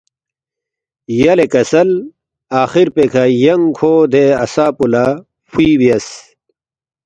“یلے 1.17 1.45
کسل 1.53 1.89
آخر 2.61 2.87
پیکھہ 2.95 3.23
ینگ 3.43 3.65
کھو 3.77 3.93
دے 4.11 4.25
عصا 4.43 4.67
پو 4.77 4.85
لہ 4.91 5.05
فُوی 5.49 5.69
بیاس 5.79 6.07